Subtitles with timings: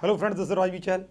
[0.00, 1.04] Hello friends this Rajvi Chahal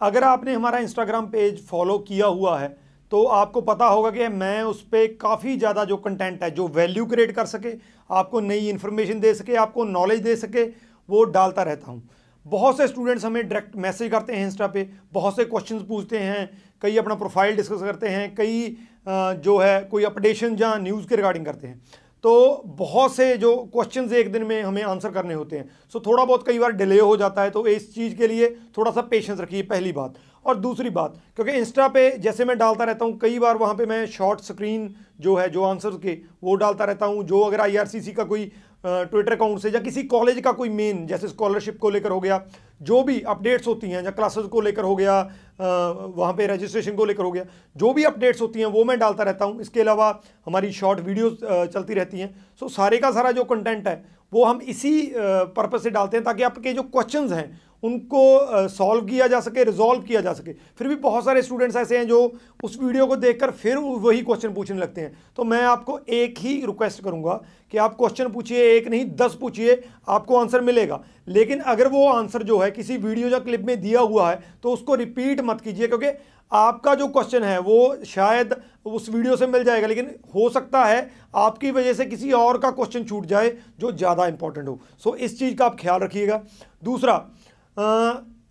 [0.00, 2.68] अगर आपने हमारा इंस्टाग्राम पेज फॉलो किया हुआ है
[3.12, 7.06] तो आपको पता होगा कि मैं उस पर काफ़ी ज़्यादा जो कंटेंट है, जो वैल्यू
[7.06, 7.72] क्रिएट कर सके,
[8.10, 10.64] आपको नई इन्फॉर्मेशन दे सके, आपको नॉलेज दे सके,
[11.08, 12.02] वो डालता रहता हूँ।
[12.46, 16.48] बहुत से स्टूडेंट्स हमें डायरेक्ट मैसेज करते हैं इंस्टा पे, बहुत से क्वेश्चंस पूछते हैं,
[16.82, 18.76] कई अपना प्रोफ़ाइल डिस्कस करते हैं, कई
[19.08, 21.80] जो है, कोई अपडेशन या न्यूज़ के रिगार्डिंग करते हैं।
[22.24, 26.24] तो बहुत से जो क्वेश्चन एक दिन में हमें आंसर करने होते हैं। सो थोड़ा
[26.24, 28.48] बहुत कई बार डिले हो जाता है तो इस चीज़ के लिए
[28.78, 30.14] थोड़ा सा पेशेंस रखिए, पहली बात।
[30.46, 33.86] और दूसरी बात, क्योंकि इंस्टा पे जैसे मैं डालता रहता हूँ, कई बार वहाँ पे
[33.86, 38.12] मैं शॉर्ट स्क्रीन जो है, जो आंसर के, वो डालता रहता हूँ। जो अगर आईआरसीसी
[38.12, 38.50] का कोई
[38.84, 42.40] ट्विटर अकाउंट से या किसी कॉलेज का कोई मेन जैसे स्कॉलरशिप को लेकर हो गया
[42.82, 45.20] जो भी अपडेट्स होती हैं, या क्लासेस को लेकर हो गया
[45.60, 47.44] वहाँ पे रजिस्ट्रेशन को लेकर हो गया,
[47.76, 50.08] जो भी अपडेट्स होती हैं, वो मैं डालता रहता हूँ। इसके अलावा
[50.46, 54.60] हमारी शॉर्ट वीडियोस चलती रहती हैं। सो सारे का सारा जो कंटेंट है, वो हम
[54.62, 59.64] इसी पर्पज़ से डालते हैं, ताकि आपके जो क्वेश्चन हैं, उनको सॉल्व किया जा सके
[59.64, 62.20] रिजॉल्व किया जा सके। फिर भी बहुत सारे स्टूडेंट्स ऐसे हैं जो
[62.64, 66.54] उस वीडियो को देखकर फिर वही क्वेश्चन पूछने लगते हैं। तो मैं आपको एक ही
[66.66, 67.34] रिक्वेस्ट करूँगा
[67.72, 72.42] कि आप क्वेश्चन पूछिए, एक नहीं, दस पूछिए, आपको आंसर मिलेगा। लेकिन अगर वो आंसर
[72.42, 75.88] जो है किसी वीडियो या क्लिप में दिया हुआ है तो उसको रिपीट मत कीजिए
[75.88, 76.12] क्योंकि
[76.52, 78.54] आपका जो क्वेश्चन है वो शायद
[78.86, 82.70] उस वीडियो से मिल जाएगा लेकिन हो सकता है आपकी वजह से किसी और का
[82.72, 86.40] क्वेश्चन छूट जाए जो ज़्यादा इंपॉर्टेंट हो। सो so, इस चीज़ का आप ख्याल रखिएगा।
[86.84, 87.14] दूसरा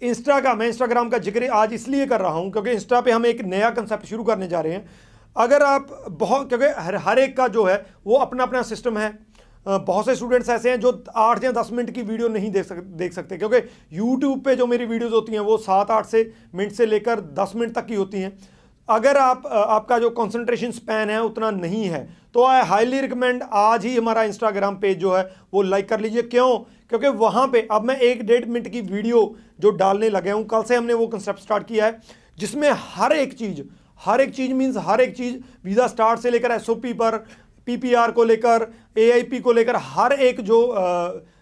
[0.02, 3.26] इंस्टा का मैं इंस्टाग्राम का ज़िक्र आज इसलिए कर रहा हूँ क्योंकि इंस्टा पे हम
[3.26, 4.90] एक नया कंसेप्ट शुरू करने जा रहे हैं।
[5.36, 9.18] अगर आप बहुत क्योंकि हर हर एक का जो है वो अपना अपना सिस्टम है।
[9.66, 12.76] बहुत से स्टूडेंट्स ऐसे हैं जो आठ या दस मिनट की वीडियो नहीं देख सक,
[12.76, 13.58] देख सकते। क्योंकि
[13.94, 17.52] यूट्यूब पे जो मेरी वीडियोस होती हैं, वो सात आठ से मिनट से लेकर दस
[17.56, 18.38] मिनट तक की होती हैं।
[18.90, 23.86] अगर आप आपका जो कंसंट्रेशन स्पैन है, उतना नहीं है तो आई हाईली रिकमेंड आज
[23.86, 25.24] ही हमारा इंस्टाग्राम पेज जो है,
[25.54, 26.58] वो लाइक कर लीजिए। क्यों?
[26.90, 30.64] क्योंकि वहाँ पे अब मैं एक डेढ़ मिनट की वीडियो जो डालने लगे हूँ, कल
[30.64, 32.00] से हमने वो कंसेप्ट स्टार्ट किया है,
[32.38, 33.62] जिसमें हर एक चीज़,
[34.02, 37.24] हर एक चीज़ मीन्स हर एक चीज़ वीज़ा स्टार्ट से लेकर एस पर
[37.68, 40.62] पीपीआर को लेकर एआईपी को लेकर हर एक जो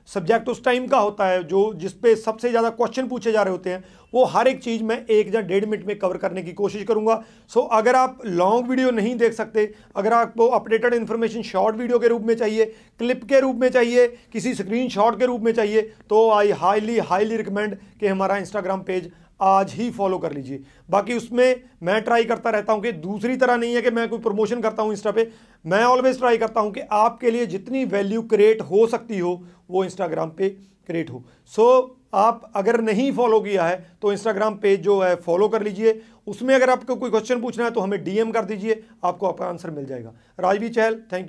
[0.09, 3.51] सब्जेक्ट उस टाइम का होता है, जो जिस पे सबसे ज़्यादा क्वेश्चन पूछे जा रहे
[3.51, 6.53] होते हैं, वो हर एक चीज़ मैं एक या डेढ़ मिनट में कवर करने की
[6.53, 7.21] कोशिश करूँगा।
[7.51, 12.07] सो अगर आप लॉन्ग वीडियो नहीं देख सकते, अगर आपको अपडेटेड इन्फॉर्मेशन शॉर्ट वीडियो के
[12.07, 12.65] रूप में चाहिए
[12.99, 17.37] क्लिप के रूप में चाहिए, किसी स्क्रीन के रूप में चाहिए तो आई हाईली हाईली
[17.37, 22.49] रिकमेंड कि हमारा इंस्टाग्राम पेज आज ही फॉलो कर लीजिए। बाकी उसमें मैं ट्राई करता
[22.49, 25.29] रहता हूँ कि दूसरी तरह नहीं है कि मैं कोई प्रमोशन करता हूँ इंस्टा पे।
[25.65, 29.83] मैं ऑलवेज ट्राई करता हूँ कि आपके लिए जितनी वैल्यू क्रिएट हो सकती हो वो
[29.83, 34.79] इंस्टाग्राम पे क्रिएट हो। सो so, आप अगर नहीं फॉलो किया है तो इंस्टाग्राम पेज
[34.81, 38.31] जो है फॉलो कर लीजिए। उसमें अगर आपको कोई क्वेश्चन पूछना है तो हमें डीएम
[38.31, 41.27] कर दीजिए आपको आपका आंसर मिल जाएगा। राजवी चहल थैंक यू